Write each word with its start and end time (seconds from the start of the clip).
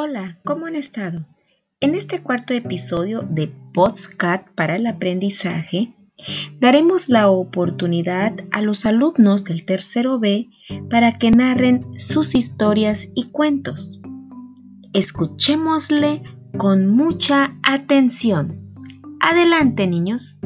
Hola, 0.00 0.38
¿cómo 0.44 0.66
han 0.66 0.76
estado? 0.76 1.26
En 1.80 1.96
este 1.96 2.22
cuarto 2.22 2.54
episodio 2.54 3.26
de 3.28 3.52
Podcast 3.74 4.46
para 4.54 4.76
el 4.76 4.86
aprendizaje, 4.86 5.92
daremos 6.60 7.08
la 7.08 7.28
oportunidad 7.28 8.32
a 8.52 8.62
los 8.62 8.86
alumnos 8.86 9.42
del 9.42 9.64
tercero 9.64 10.20
B 10.20 10.50
para 10.88 11.18
que 11.18 11.32
narren 11.32 11.80
sus 11.98 12.36
historias 12.36 13.08
y 13.16 13.30
cuentos. 13.30 14.00
Escuchémosle 14.92 16.22
con 16.56 16.86
mucha 16.86 17.58
atención. 17.64 18.72
Adelante, 19.18 19.88
niños. 19.88 20.37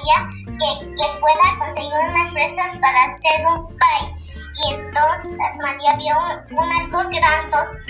Que, 0.00 1.18
fuera 1.20 1.40
a 1.52 1.58
conseguir 1.58 1.92
unas 2.08 2.32
fresas 2.32 2.76
para 2.80 3.04
hacer 3.04 3.46
un 3.54 3.66
pie. 3.68 3.98
Y 4.62 4.74
entonces 4.74 5.56
María 5.62 5.96
vio 5.96 6.14
un, 6.18 6.58
un 6.58 6.72
algo 6.72 6.98
grandote 7.10 7.80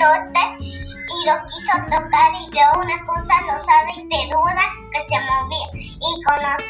y 0.61 1.27
lo 1.27 1.35
quiso 1.47 1.73
tocar 1.91 2.31
y 2.35 2.51
vio 2.51 2.67
una 2.83 3.05
cosa 3.07 3.35
rosada 3.47 3.91
y 3.97 4.07
peluda 4.09 4.65
que 4.93 5.01
se 5.01 5.19
movía. 5.21 5.69
Y 5.75 6.23
conoció 6.23 6.70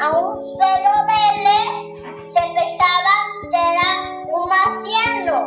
a 0.00 0.10
un 0.18 0.56
pelo 0.58 0.94
verde 1.06 1.58
que 2.34 2.44
pensaban 2.54 3.24
que 3.50 3.60
era 3.72 3.88
un 4.28 4.42
marciano. 4.48 5.38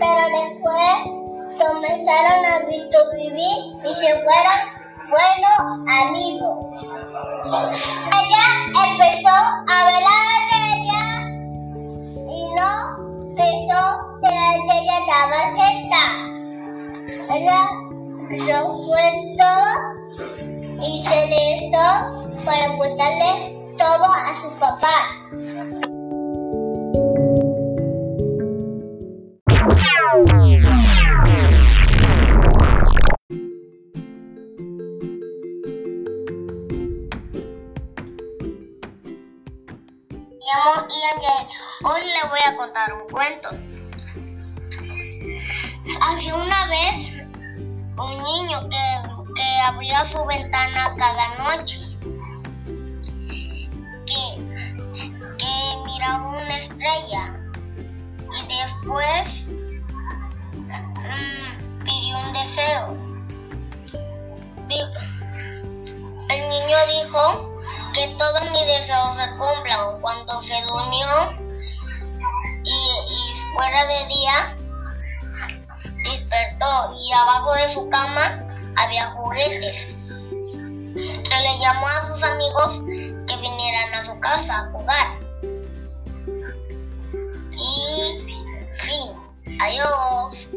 Pero 0.00 0.22
después 0.38 0.94
comenzaron 1.58 2.40
a 2.46 2.58
vivir 3.16 3.58
y 3.84 3.94
se 3.94 4.10
fueron 4.24 4.60
buenos 5.10 5.60
amigos. 6.02 6.56
Ella 8.20 8.46
empezó 8.88 9.28
a 9.28 9.84
ver 9.86 10.04
a 10.04 10.18
la 10.24 10.40
bella 10.50 11.04
y 12.30 12.40
no 12.54 12.70
pensó 13.36 13.80
que 14.22 14.30
la 14.34 14.48
bella 14.68 14.94
estaba 14.98 15.38
cerca. 15.56 16.02
Ella 17.34 17.60
lo 18.46 18.58
fue 18.86 19.04
todo 19.36 19.83
para 21.84 22.66
contarle 22.78 23.76
todo 23.76 24.04
a 24.04 24.18
su 24.40 24.48
papá. 24.58 24.96
Ian 40.88 41.20
Jay. 41.20 41.46
Hoy 41.82 42.00
le 42.00 42.28
voy 42.28 42.40
a 42.46 42.56
contar 42.56 42.92
un 42.94 43.10
cuento. 43.10 43.73
Abría 49.64 50.04
su 50.04 50.24
ventana 50.26 50.94
cada 50.96 51.56
noche. 51.56 51.80
Que, 54.06 54.24
que 55.38 55.52
miraba 55.86 56.28
una 56.28 56.56
estrella. 56.58 57.40
Y 58.32 58.46
después 58.60 59.50
mm, 60.52 61.84
pidió 61.84 62.18
un 62.18 62.32
deseo. 62.32 63.14
El 66.30 66.48
niño 66.48 66.76
dijo 67.02 67.54
que 67.92 68.08
todos 68.18 68.42
mis 68.50 68.66
deseos 68.66 69.16
se 69.16 69.28
cumplan 69.36 70.00
cuando 70.00 70.40
se 70.40 70.60
durmió 70.64 71.44
y 72.64 73.34
fuera 73.54 73.84
de 73.86 74.06
día 74.06 74.56
despertó 76.02 76.98
y 77.00 77.12
abajo 77.12 77.52
de 77.54 77.68
su 77.68 77.88
cama 77.90 78.43
había 78.76 79.06
juguetes. 79.06 79.96
Le 80.94 81.58
llamó 81.60 81.86
a 81.86 82.06
sus 82.06 82.22
amigos 82.22 82.82
que 83.26 83.36
vinieran 83.36 83.94
a 83.94 84.02
su 84.02 84.18
casa 84.20 84.56
a 84.56 84.70
jugar. 84.72 85.08
Y 87.52 88.68
fin. 88.72 89.24
Adiós. 89.60 90.50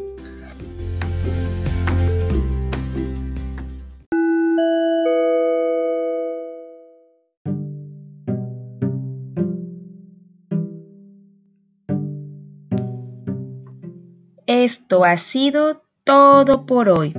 Esto 14.45 15.03
ha 15.03 15.17
sido 15.17 15.83
todo 16.06 16.66
por 16.66 16.88
hoy. 16.88 17.13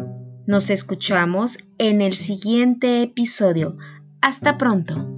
Nos 0.48 0.70
escuchamos 0.70 1.59
en 1.76 2.00
el 2.00 2.14
siguiente 2.14 3.03
episodio. 3.03 3.76
Hasta 4.22 4.56
pronto. 4.56 5.17